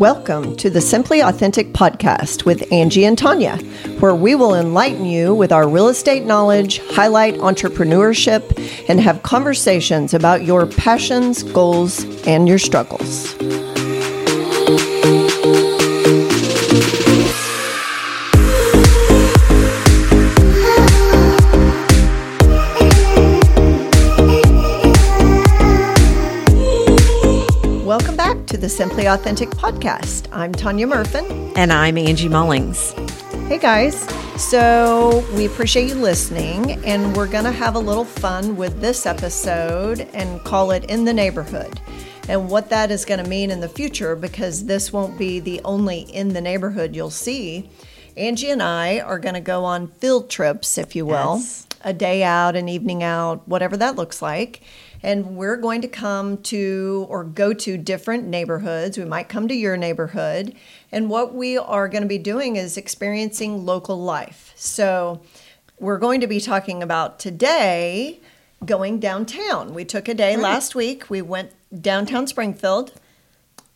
[0.00, 3.58] Welcome to the Simply Authentic podcast with Angie and Tanya,
[3.98, 8.42] where we will enlighten you with our real estate knowledge, highlight entrepreneurship,
[8.88, 13.34] and have conversations about your passions, goals, and your struggles.
[28.70, 30.28] Simply Authentic podcast.
[30.32, 31.52] I'm Tanya Murfin.
[31.56, 32.92] And I'm Angie Mullings.
[33.48, 33.96] Hey guys.
[34.40, 39.06] So we appreciate you listening, and we're going to have a little fun with this
[39.06, 41.80] episode and call it In the Neighborhood.
[42.28, 45.60] And what that is going to mean in the future, because this won't be the
[45.64, 47.68] only in the neighborhood you'll see.
[48.16, 51.66] Angie and I are going to go on field trips, if you will, Yes.
[51.82, 54.62] a day out, an evening out, whatever that looks like.
[55.02, 58.98] And we're going to come to or go to different neighborhoods.
[58.98, 60.54] We might come to your neighborhood.
[60.92, 64.52] And what we are going to be doing is experiencing local life.
[64.56, 65.22] So
[65.78, 68.20] we're going to be talking about today
[68.64, 69.72] going downtown.
[69.72, 71.08] We took a day last week.
[71.08, 72.92] We went downtown Springfield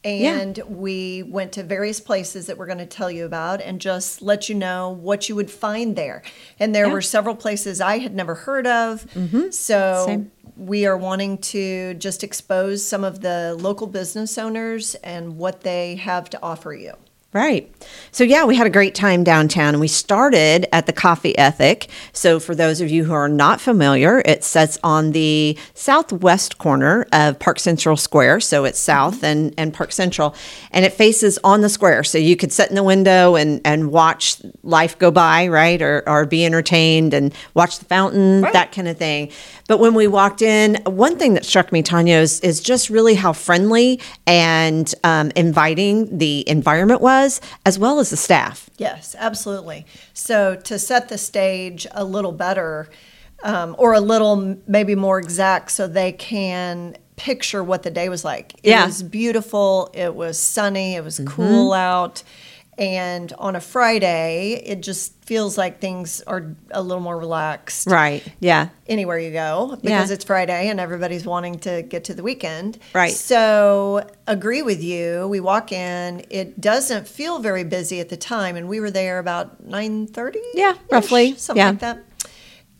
[0.05, 4.21] and we went to various places that we're going to tell you about and just
[4.21, 6.23] let you know what you would find there.
[6.61, 6.93] And there Yeah.
[6.93, 9.07] were several places I had never heard of.
[9.15, 9.51] Mm-hmm.
[9.51, 10.31] So Same.
[10.57, 15.97] we are wanting to just expose some of the local business owners and what they
[15.97, 16.93] have to offer you.
[17.35, 17.69] Right.
[18.13, 21.89] So, yeah, we had a great time downtown and we started at the Coffee Ethic.
[22.13, 27.09] So, for those of you who are not familiar, it sits on the southwest corner
[27.13, 28.39] of Park Central Square.
[28.39, 30.37] So, it's south and, and Park Central
[30.71, 32.05] and it faces on the square.
[32.05, 35.83] So, you could sit in the window and, and watch life go by, right?
[35.83, 39.33] Or, or be entertained and watch the fountain, that kind of thing.
[39.67, 43.15] But when we walked in, one thing that struck me, Tanya, is, is just really
[43.15, 47.24] how friendly and um, inviting the environment was,
[47.65, 48.69] as well as the staff.
[48.79, 49.87] Yes, absolutely.
[50.13, 52.89] So to set the stage a little better,
[53.43, 58.25] um, or a little maybe more exact, so they can picture what the day was
[58.25, 58.55] like.
[58.63, 58.87] It Yeah.
[58.87, 59.91] was beautiful.
[59.95, 60.95] It was sunny.
[60.97, 62.23] It was cool out.
[62.77, 68.23] And on a Friday, it just feels like things are a little more relaxed Right.
[68.41, 68.69] Yeah.
[68.89, 70.15] anywhere you go because Yeah.
[70.15, 72.79] it's Friday and everybody's wanting to get to the weekend.
[72.93, 73.13] Right.
[73.13, 75.29] So, agree with you.
[75.29, 79.19] We walk in, it doesn't feel very busy at the time and we were there
[79.21, 80.41] about 9:30?
[80.55, 81.37] Yeah, roughly.
[81.37, 81.71] something Yeah.
[81.71, 81.99] like that.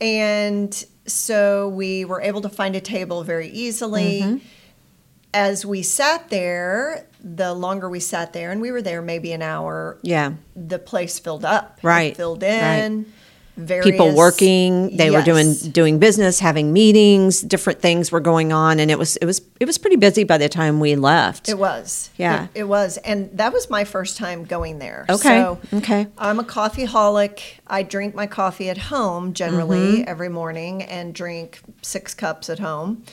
[0.01, 4.23] And so we were able to find a table very easily.
[4.23, 4.37] Mm-hmm.
[5.33, 9.41] As we sat there, the longer we sat there, and we were there maybe an
[9.43, 10.35] hour, Yeah.
[10.55, 11.79] the place filled up.
[11.83, 12.51] Right, filled right.
[12.85, 13.07] in.
[13.57, 18.81] Various, People working, they were doing doing business, having meetings, different things were going on,
[18.81, 21.49] and it was it was it was pretty busy by the time we left.
[21.49, 22.11] It was.
[22.17, 22.47] Yeah.
[22.53, 22.97] It, it was.
[23.05, 25.07] And that was my first time going there.
[25.09, 26.09] Okay, So okay.
[26.19, 27.39] I'm a coffee holic.
[27.69, 30.09] I drink my coffee at home generally Mm-hmm.
[30.09, 33.05] every morning and drink six cups at home.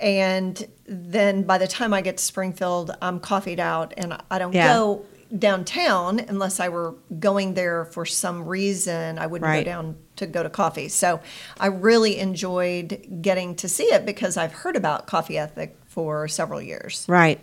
[0.00, 4.52] And then by the time I get to Springfield, I'm coffeeed out and I don't
[4.52, 4.72] Yeah.
[4.74, 5.02] go
[5.36, 9.18] downtown unless I were going there for some reason.
[9.18, 9.64] I wouldn't Right.
[9.64, 10.88] go down to go to coffee.
[10.88, 11.20] So
[11.60, 16.62] I really enjoyed getting to see it because I've heard about Coffee Ethic for several
[16.62, 17.04] years.
[17.08, 17.40] Right.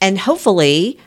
[0.00, 0.98] And hopefully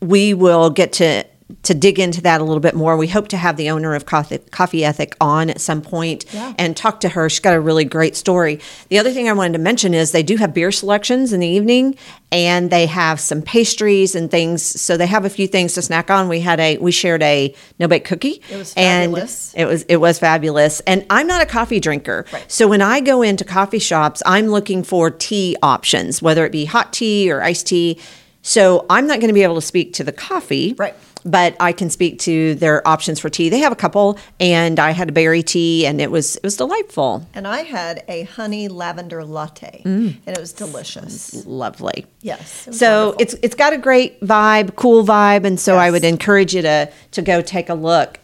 [0.00, 1.24] we will get to
[1.62, 2.96] to dig into that a little bit more.
[2.98, 6.52] We hope to have the owner of Coffee, Coffee Ethic on at some point Yeah.
[6.58, 7.30] and talk to her.
[7.30, 8.60] She's got a really great story.
[8.90, 11.46] The other thing I wanted to mention is they do have beer selections in the
[11.46, 11.96] evening
[12.30, 14.62] and they have some pastries and things.
[14.62, 16.28] So they have a few things to snack on.
[16.28, 18.42] We had a we shared a no bake cookie.
[18.50, 19.10] It was and
[19.56, 20.80] it was it was fabulous.
[20.80, 22.26] And I'm not a coffee drinker.
[22.30, 22.44] Right.
[22.52, 26.66] So when I go into coffee shops, I'm looking for tea options, whether it be
[26.66, 27.98] hot tea or iced tea.
[28.42, 30.74] So I'm not going to be able to speak to the coffee.
[30.76, 30.94] Right.
[31.30, 33.48] But I can speak to their options for tea.
[33.50, 36.56] They have a couple and I had a berry tea and it was it was
[36.56, 37.26] delightful.
[37.34, 40.16] And I had a honey lavender latte, Mm.
[40.26, 41.44] and it was delicious.
[41.46, 42.06] Lovely.
[42.22, 42.66] Yes.
[42.68, 43.22] it So wonderful.
[43.22, 46.88] it's it's got a great vibe, cool vibe, and so I would encourage you to
[47.12, 48.18] to go take a look.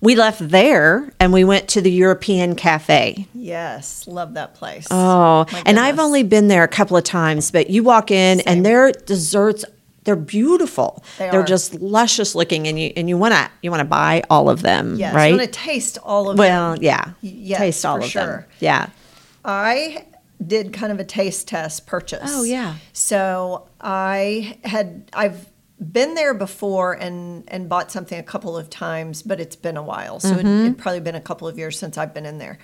[0.00, 3.26] We left there and we went to the European Cafe.
[3.34, 4.86] yes, love that place.
[4.92, 8.44] Oh, and I've only been there a couple of times, but you walk in Same.
[8.46, 9.64] and their desserts
[10.08, 11.04] they're beautiful.
[11.18, 14.22] They are just luscious looking and you and you want to you want to buy
[14.30, 15.34] all of them, yes, right?
[15.34, 16.82] I want to taste all of well, them.
[16.82, 17.12] Well, yeah.
[17.20, 18.26] yes, Taste all for of sure.
[18.26, 18.44] them.
[18.60, 18.88] Yeah.
[19.44, 20.06] I
[20.46, 22.30] did kind of a taste test purchase.
[22.32, 22.76] Oh, yeah.
[22.94, 25.46] So I had I've
[25.78, 29.82] been there before and and bought something a couple of times, but it's been a
[29.82, 30.20] while.
[30.20, 30.46] So Mm-hmm.
[30.46, 32.58] it, it'd probably been a couple of years since I've been in there.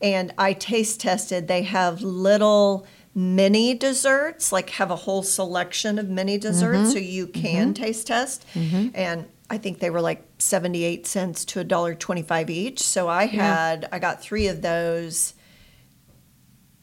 [0.00, 1.46] And I taste tested.
[1.46, 6.90] They have little mini desserts, like have a whole selection of mini desserts mm-hmm.
[6.90, 7.82] so you can mm-hmm.
[7.82, 8.44] taste test.
[8.54, 8.88] Mm-hmm.
[8.94, 12.80] And I think they were like 78 cents to a dollar 25 each.
[12.80, 15.32] So I had I got 3 of those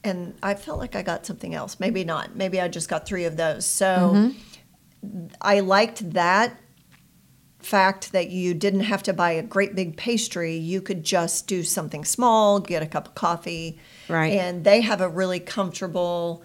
[0.03, 1.79] and I felt like I got something else.
[1.79, 2.35] Maybe not.
[2.35, 3.67] Maybe I just got 3 of those.
[3.67, 4.31] So
[5.39, 6.59] I liked that
[7.59, 10.55] fact that you didn't have to buy a great big pastry.
[10.55, 13.79] You could just do something small, get a cup of coffee.
[14.07, 14.33] Right.
[14.33, 16.43] And they have a really comfortable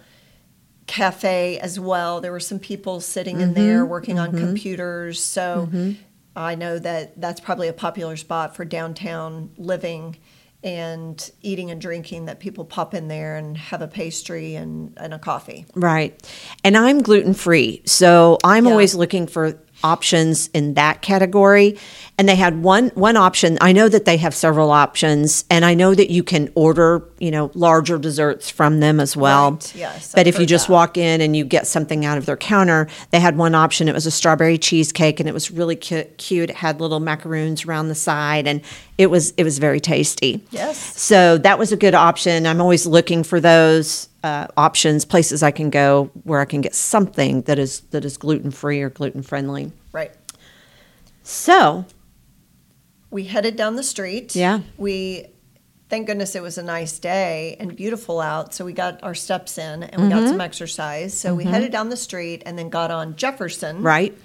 [0.87, 2.19] cafe as well.
[2.19, 3.65] There were some people sitting in mm-hmm.
[3.65, 4.45] there working on mm-hmm.
[4.45, 5.21] computers.
[5.21, 5.91] So mm-hmm.
[6.35, 10.17] I know that that's probably a popular spot for downtown living
[10.63, 15.13] and eating and drinking that people pop in there and have a pastry and, and
[15.13, 15.65] a coffee.
[15.73, 16.19] Right.
[16.63, 17.81] And I'm gluten free.
[17.85, 18.71] So I'm Yeah.
[18.71, 21.77] always looking for options in that category.
[22.17, 23.57] And they had one one option.
[23.61, 27.31] I know that they have several options and I know that you can order, you
[27.31, 29.51] know, larger desserts from them as well.
[29.51, 29.75] Right.
[29.75, 30.73] Yes, But I've if you just that.
[30.73, 33.87] walk in and you get something out of their counter, they had one option.
[33.87, 36.49] It was a strawberry cheesecake and it was really cu- cute.
[36.49, 38.61] It had little macaroons around the side and
[38.97, 40.43] it was it was very tasty.
[40.51, 40.77] Yes.
[41.01, 42.45] So that was a good option.
[42.45, 46.75] I'm always looking for those uh, options, places I can go where I can get
[46.75, 49.71] something that is that is gluten free or gluten friendly.
[49.91, 50.11] Right.
[51.23, 51.85] So
[53.11, 54.35] we headed down the street.
[54.35, 54.59] Yeah.
[54.77, 55.27] We
[55.89, 59.57] thank goodness it was a nice day and beautiful out, so we got our steps
[59.57, 61.17] in and we got some exercise.
[61.17, 64.15] So we headed down the street and then got on Jefferson right,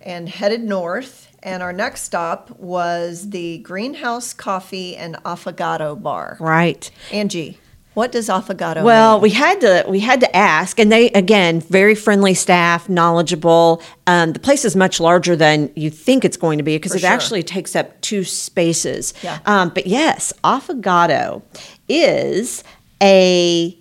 [0.00, 1.28] and headed north.
[1.42, 6.38] And our next stop was the Greenhouse Coffee and Affogato Bar.
[6.40, 6.90] right.
[7.12, 7.58] Angie,
[7.94, 9.22] what does affogato Well, mean?
[9.22, 13.82] we had to we had to ask, and they again very friendly staff, knowledgeable.
[14.06, 16.98] Um, the place is much larger than you think it's going to be because For
[16.98, 17.10] it sure.
[17.10, 19.14] actually takes up two spaces.
[19.22, 19.38] Yeah.
[19.46, 21.42] Um, but yes, affogato
[21.88, 22.64] is
[23.02, 23.78] a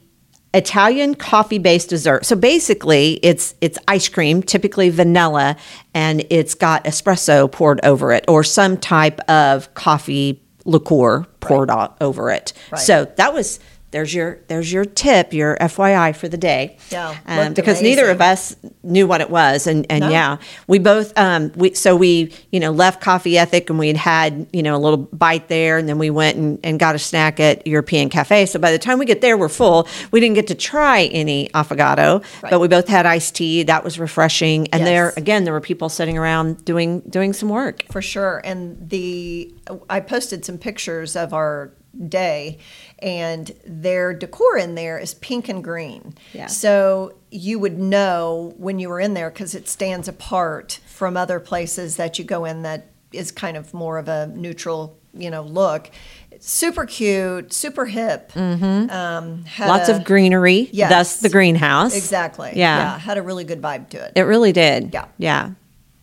[0.53, 2.25] Italian coffee based dessert.
[2.25, 5.55] So basically, it's it's ice cream, typically vanilla,
[5.95, 11.93] and it's got espresso poured over it or some type of coffee liqueur poured o-
[11.99, 12.53] over it.
[12.71, 12.79] Right.
[12.79, 13.59] So that was
[13.93, 16.77] there's your there's your tip, your FYI for the day.
[16.91, 20.09] Yeah, um, because neither of us knew what it was, and and No.
[20.09, 20.37] yeah,
[20.67, 24.47] we both um we so we you know left Coffee Ethic and we had had
[24.51, 27.39] you know a little bite there, and then we went and, and got a snack
[27.39, 28.47] at European Cafe.
[28.47, 29.87] So by the time we get there, we're full.
[30.11, 32.49] We didn't get to try any affogato, Right.
[32.49, 33.63] but we both had iced tea.
[33.63, 34.87] That was refreshing, and Yes.
[34.89, 37.83] there again there were people sitting around doing doing some work.
[37.91, 38.41] For sure.
[38.43, 39.53] And the
[39.89, 41.71] I posted some pictures of our
[42.07, 42.57] day
[42.99, 46.15] and their decor in there is pink and green.
[46.33, 46.47] Yeah.
[46.47, 51.39] So you would know when you were in there because it stands apart from other
[51.39, 55.43] places that you go in that is kind of more of a neutral, you know,
[55.43, 55.91] look.
[56.39, 58.31] Super cute, super hip.
[58.33, 58.89] Mm-hmm.
[58.89, 60.89] Um, had Lots a- of greenery, Yes.
[60.89, 61.95] thus the greenhouse.
[61.95, 62.51] Exactly.
[62.55, 62.97] Yeah.
[62.97, 64.13] Had a really good vibe to it.
[64.15, 64.93] It really did.
[64.93, 65.05] Yeah.
[65.17, 65.51] Yeah.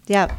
[0.06, 0.34] Yeah.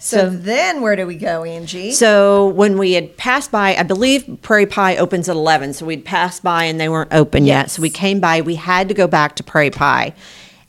[0.00, 1.92] So, so- then where do we go, Angie?
[1.92, 5.74] So when we had passed by, I believe Prairie Pie opens at 11.
[5.74, 7.70] So we'd passed by and they weren't open yet.
[7.70, 10.14] So we came by, we had to go back to Prairie Pie.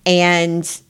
[0.05, 0.81] And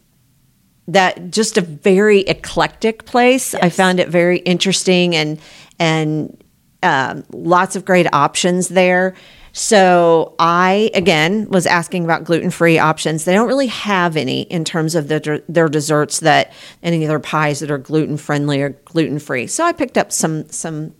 [0.87, 3.53] that just a very eclectic place.
[3.53, 5.39] I found it very interesting and
[5.79, 6.43] and
[6.83, 9.15] um, lots of great options there.
[9.53, 13.25] So I again was asking about gluten free options.
[13.25, 17.19] They don't really have any in terms of the, their desserts that any of their
[17.19, 19.47] pies that are gluten friendly or gluten free.
[19.47, 20.93] So I picked up some some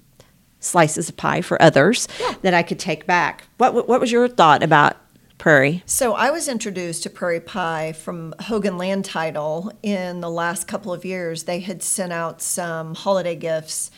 [0.60, 2.08] slices of pie for others
[2.42, 3.46] that I could take back.
[3.58, 4.98] What what was your thought about
[5.38, 5.82] Prairie?
[5.88, 10.94] So I was introduced to Prairie Pie from Hogan Land Title in the last couple
[10.94, 11.44] of years.
[11.44, 13.90] They had sent out some holiday gifts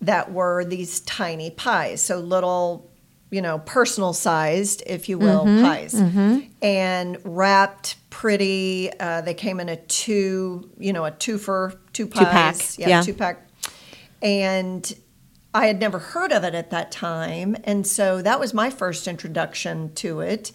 [0.00, 2.90] that were these tiny pies, so little,
[3.30, 5.94] you know, personal sized, if you will, pies,
[6.62, 8.90] and wrapped pretty.
[8.98, 12.88] Uh, they came in a two, you know, a two for two pies, pack, yeah,
[12.88, 13.02] yeah.
[13.02, 13.48] two pack,
[14.22, 14.94] and
[15.56, 17.56] I had never heard of it at that time.
[17.64, 20.52] And so that was my first introduction to it.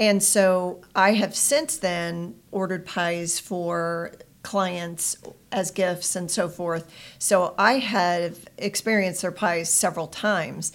[0.00, 5.16] And so I have since then ordered pies for clients
[5.52, 6.92] as gifts and so forth.
[7.20, 10.72] So I have experienced their pies several times.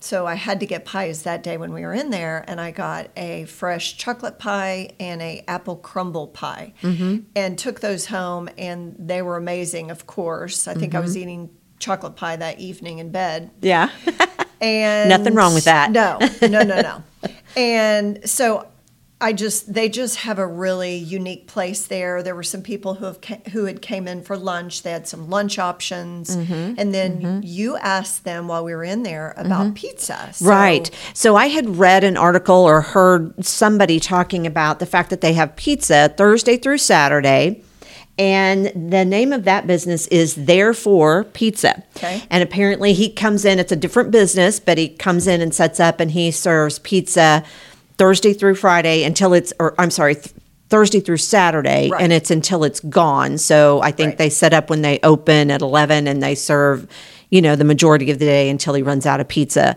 [0.00, 2.70] So I had to get pies that day when we were in there, and I
[2.70, 7.18] got a fresh chocolate pie and a apple crumble pie, mm-hmm.
[7.34, 9.90] and took those home, and they were amazing.
[9.90, 11.22] Of course, I think I was mm-hmm.
[11.22, 13.90] eating chocolate pie that evening in bed, Yeah.
[14.60, 15.90] and Nothing wrong with that.
[15.90, 17.02] No, no, no, no.
[17.56, 18.66] and so
[19.20, 22.22] I just they just have a really unique place there.
[22.22, 24.82] There were some people who have ca- who had came in for lunch.
[24.84, 26.74] They had some lunch options, Mm-hmm.
[26.78, 30.30] and then you asked them while we were in there about pizza.
[30.32, 30.88] So- Right.
[31.14, 35.32] So I had read an article or heard somebody talking about the fact that they
[35.32, 37.62] have pizza Thursday through Saturday.
[38.20, 41.84] And the name of that business is Therefore Pizza.
[41.96, 42.22] Okay.
[42.30, 45.78] And apparently he comes in, it's a different business, but he comes in and sets
[45.78, 47.44] up and he serves pizza
[47.98, 50.34] Thursday through Friday until it's, or I'm sorry, th-
[50.70, 52.00] Thursday through Saturday, Right.
[52.02, 53.38] and it's until it's gone.
[53.38, 54.18] So I think Right.
[54.18, 56.86] they set up when they open at 11 and they serve,
[57.30, 59.76] you know, the majority of the day until he runs out of pizza.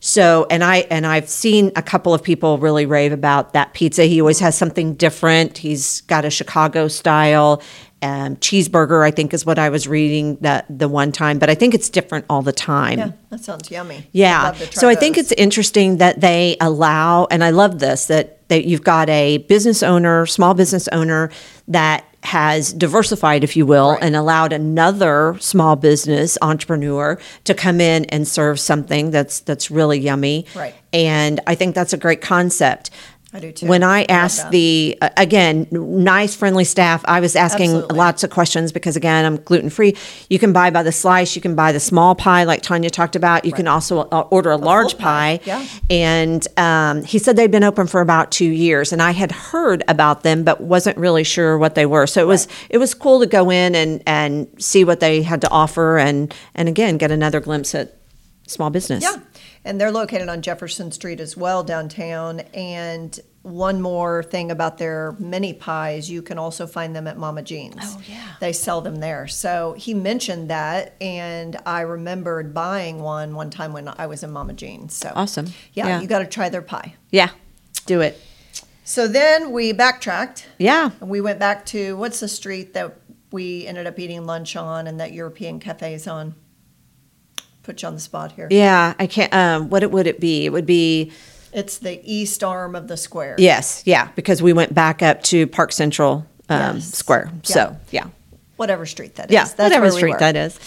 [0.00, 4.04] So, and I and I've seen a couple of people really rave about that pizza.
[4.04, 5.58] He always has something different.
[5.58, 7.62] He's got a Chicago style
[8.02, 9.04] um, cheeseburger.
[9.04, 11.88] I think is what I was reading that the one time, but I think it's
[11.88, 12.98] different all the time.
[12.98, 14.06] Yeah, that sounds yummy.
[14.12, 14.44] Yeah.
[14.44, 18.06] love to try So I think it's interesting that they allow, and I love this,
[18.06, 21.30] that, that you've got a business owner, small business owner
[21.68, 24.02] that has diversified, if you will, Right.
[24.02, 29.98] and allowed another small business entrepreneur to come in and serve something that's that's really
[30.00, 30.44] yummy.
[30.54, 30.74] Right.
[30.92, 32.90] And I think that's a great concept.
[33.30, 33.66] I do too.
[33.66, 37.98] When I Love asked the uh, again nice friendly staff, I was asking Absolutely.
[37.98, 39.96] lots of questions because again I'm gluten free.
[40.30, 43.16] You can buy by the slice, you can buy the small pie like Tanya talked
[43.16, 43.44] about.
[43.44, 45.40] You can also uh, order a, large pie, pie.
[45.44, 45.66] yeah.
[45.90, 49.82] And um, he said they'd been open for about two years, and I had heard
[49.88, 52.06] about them but wasn't really sure what they were.
[52.06, 55.42] So it was it was cool to go in and and see what they had
[55.42, 57.97] to offer, and and again get another glimpse at
[58.48, 59.02] small business.
[59.04, 59.16] Yeah.
[59.64, 62.40] And they're located on Jefferson Street as well downtown.
[62.54, 67.42] And one more thing about their mini pies, you can also find them at Mama
[67.42, 67.76] Jean's.
[67.80, 68.34] Oh, yeah.
[68.40, 69.26] They sell them there.
[69.28, 74.30] So he mentioned that, and I remembered buying one one time when I was in
[74.32, 74.94] Mama Jean's.
[74.94, 75.46] So Awesome.
[75.72, 76.00] Yeah, Yeah.
[76.00, 76.94] you got to try their pie.
[77.10, 77.30] Yeah.
[77.86, 78.20] Do it.
[78.84, 80.90] So then we backtracked Yeah.
[81.00, 82.96] and we went back to what's the street that
[83.30, 86.34] we ended up eating lunch on and that European cafe is on?
[87.68, 88.48] Put you on the spot here.
[88.50, 88.94] Yeah.
[88.98, 89.30] I can't.
[89.34, 90.46] Um, what it, would it be?
[90.46, 91.12] It would be.
[91.52, 93.34] It's the east arm of the square.
[93.38, 96.94] Yes, yeah, because we went back up to Park Central um, Yes.
[96.94, 97.30] Square.
[97.42, 98.06] So, yeah.
[98.56, 99.34] Whatever street that is.
[99.34, 100.18] Yeah, That's whatever we street were.
[100.18, 100.58] that is.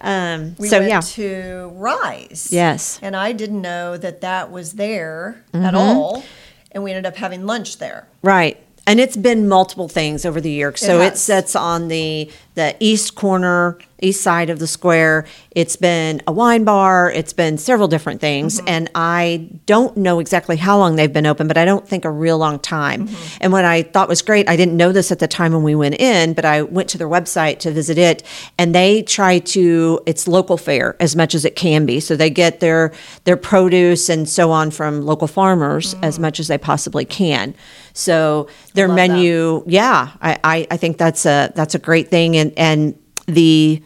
[0.00, 1.00] Um, We so, went yeah.
[1.00, 2.48] to Rise.
[2.50, 2.98] Yes.
[3.00, 5.76] And I didn't know that that was there at Mm-hmm.
[5.76, 6.24] all.
[6.72, 8.08] And we ended up having lunch there.
[8.22, 8.56] Right.
[8.86, 10.80] And it's been multiple things over the years.
[10.80, 11.20] So it has.
[11.22, 15.26] sits on the the east corner, east side of the square.
[15.50, 17.10] It's been a wine bar.
[17.10, 18.68] It's been several different things, Mm-hmm.
[18.68, 22.10] and I don't know exactly how long they've been open, but I don't think a
[22.10, 23.06] real long time.
[23.06, 23.38] Mm-hmm.
[23.40, 25.74] And what I thought was great, I didn't know this at the time when we
[25.74, 28.22] went in, but I went to their website to visit it,
[28.58, 32.00] and they try to it's local fare as much as it can be.
[32.00, 32.92] So they get their
[33.24, 37.54] their produce and so on from local farmers as much as they possibly can.
[37.92, 39.08] So their love that.
[39.08, 43.82] menu, yeah, I, I, I think that's a that's a great thing, and and the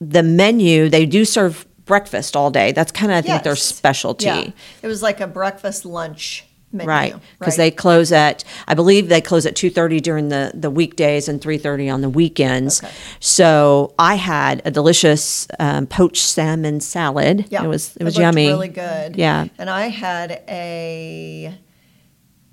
[0.00, 2.72] the menu they do serve breakfast all day.
[2.72, 4.26] That's kind of I think their specialty.
[4.26, 4.50] Yeah.
[4.82, 6.88] It was like a breakfast lunch menu.
[6.88, 10.70] Right, because they close at, I believe they close at two thirty during the the
[10.70, 12.82] weekdays and three thirty on the weekends.
[12.82, 12.92] Okay.
[13.20, 17.46] So I had a delicious um, poached salmon salad.
[17.50, 17.64] Yeah.
[17.64, 18.48] it was it was looked yummy.
[18.48, 19.16] Really good.
[19.16, 19.48] Yeah.
[19.58, 21.58] And I had a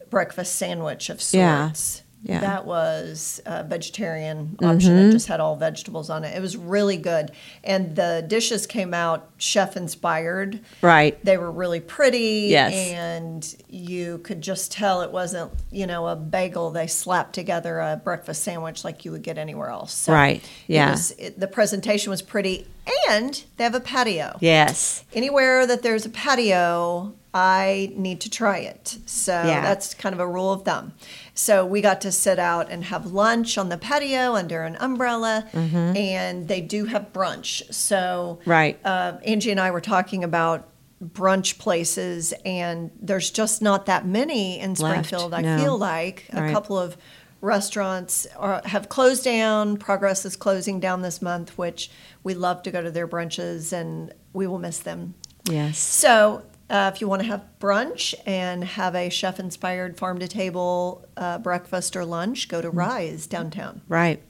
[0.09, 1.33] breakfast sandwich of sorts.
[1.33, 2.04] Yeah.
[2.25, 4.91] That was a vegetarian option.
[4.93, 5.09] Mm-hmm.
[5.09, 6.35] It just had all vegetables on it.
[6.35, 7.31] It was really good.
[7.63, 10.59] And the dishes came out chef inspired.
[10.81, 11.23] Right.
[11.23, 12.47] They were really pretty.
[12.49, 12.73] Yes.
[12.73, 16.71] And you could just tell it wasn't, you know, a bagel.
[16.71, 19.93] They slapped together a breakfast sandwich like you would get anywhere else.
[19.93, 20.43] So Right.
[20.67, 22.67] it was- it- the presentation was pretty.
[23.09, 25.03] And they have a patio Yes.
[25.13, 28.97] anywhere that there's a patio, I need to try it.
[29.05, 29.59] So Yeah.
[29.61, 30.93] that's kind of a rule of thumb.
[31.33, 35.45] So we got to sit out and have lunch on the patio under an umbrella,
[35.53, 37.61] and they do have brunch.
[37.73, 38.49] So Mm-hmm.
[38.49, 38.79] Right.
[38.85, 40.69] uh, Angie and I were talking about
[41.03, 45.33] brunch places, and there's just not that many in Left, Springfield.
[45.33, 45.57] I no.
[45.57, 46.53] feel like a Right.
[46.53, 46.95] couple of
[47.41, 49.75] restaurants are, have closed down.
[49.75, 51.91] Progress is closing down this month, which
[52.23, 55.15] we love to go to their brunches, and we will miss them.
[55.43, 55.77] Yes.
[55.77, 60.27] So, uh, if you want to have brunch and have a chef inspired farm to
[60.27, 62.79] table uh, breakfast or lunch, go to Mm-hmm.
[62.79, 63.81] Rise downtown.
[63.87, 64.21] Right.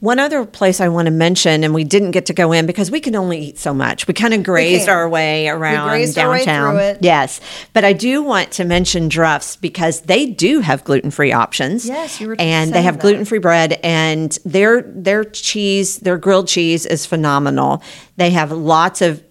[0.00, 2.90] One other place I want to mention, and we didn't get to go in because
[2.90, 4.08] we can only eat so much.
[4.08, 6.76] We kind of grazed our way around way downtown.
[6.76, 6.98] it.
[7.02, 7.40] Yes,
[7.72, 11.86] but I do want to mention Druff's because they do have gluten free options.
[11.86, 16.48] Yes, you were and they have gluten free bread, and their their cheese, their grilled
[16.48, 17.80] cheese is phenomenal.
[18.16, 19.22] They have lots of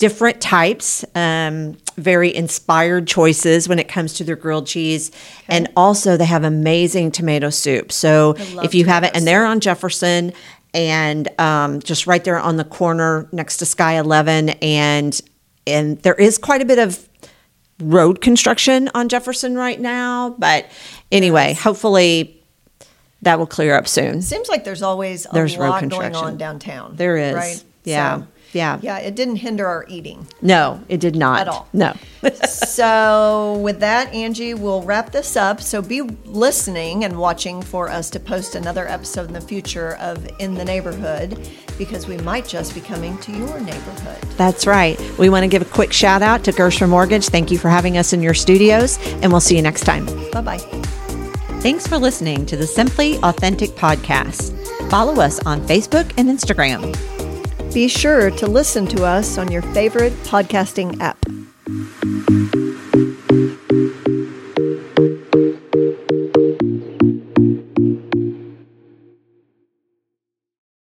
[0.00, 5.12] different types, um, very inspired choices when it comes to their grilled cheese.
[5.46, 7.92] And also, they have amazing tomato soup.
[7.92, 10.32] So if you have it, and they're on Jefferson
[10.72, 14.50] and um, just right there on the corner next to Sky 11.
[14.62, 15.20] And,
[15.66, 17.06] and there is quite a bit of
[17.82, 20.30] road construction on Jefferson right now.
[20.38, 20.66] But
[21.12, 22.42] anyway, hopefully
[23.20, 24.22] that will clear up soon.
[24.22, 26.96] Seems like there's always a There's road lot going on downtown.
[26.96, 27.34] There is.
[27.34, 27.64] Right?
[27.84, 28.20] Yeah.
[28.20, 28.78] So, Yeah.
[28.82, 30.26] Yeah, it didn't hinder our eating.
[30.42, 31.40] No, it did not.
[31.40, 31.68] At all.
[31.72, 31.94] No.
[32.44, 35.60] so, with that, Angie, we'll wrap this up.
[35.60, 40.28] So, be listening and watching for us to post another episode in the future of
[40.40, 44.20] In the Neighborhood because we might just be coming to your neighborhood.
[44.36, 45.00] That's right.
[45.18, 47.28] We want to give a quick shout out to Gershman Mortgage.
[47.28, 50.06] Thank you for having us in your studios, and we'll see you next time.
[50.30, 50.58] Bye bye.
[51.60, 54.56] Thanks for listening to the Simply Authentic podcast.
[54.90, 56.96] Follow us on Facebook and Instagram.
[57.72, 61.24] Be sure to listen to us on your favorite podcasting app.